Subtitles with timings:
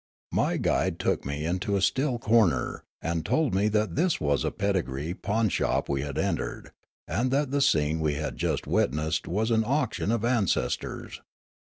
[0.35, 4.49] M}' guide took me into a still corner, and told me that this was a
[4.49, 6.71] pedigree pawn shop we had entered,
[7.07, 11.21] and that the scene we had just witnessed was an auction of ancestors.